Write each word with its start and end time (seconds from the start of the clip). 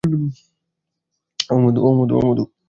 ওঁ 1.49 1.57
মধু, 1.61 1.79
ওঁ 1.87 1.93
মধু, 1.97 2.13
ওঁ 2.17 2.25
মধু। 2.27 2.43